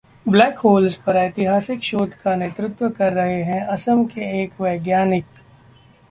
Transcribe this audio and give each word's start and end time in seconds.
black 0.25 0.57
holes 0.57 0.95
पर 0.97 1.15
ऐतिहासिक 1.15 1.83
शोध 1.83 2.13
का 2.23 2.35
नेतृत्व 2.35 2.87
कर 2.89 3.13
रहे 3.13 3.41
हैं 3.43 3.61
असम 3.67 4.03
के 4.05 4.29
एक 4.41 4.61
वैज्ञानिक 4.61 5.25